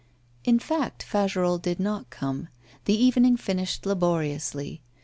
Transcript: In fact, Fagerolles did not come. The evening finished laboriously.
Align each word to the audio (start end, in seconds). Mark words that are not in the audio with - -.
In 0.43 0.57
fact, 0.57 1.03
Fagerolles 1.07 1.61
did 1.61 1.79
not 1.79 2.09
come. 2.09 2.47
The 2.85 2.95
evening 2.97 3.37
finished 3.37 3.85
laboriously. 3.85 4.81